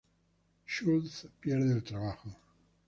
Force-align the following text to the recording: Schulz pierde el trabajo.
Schulz 0.65 1.27
pierde 1.41 1.73
el 1.73 1.83
trabajo. 1.83 2.35